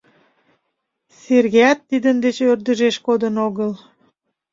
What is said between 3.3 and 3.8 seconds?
огыл.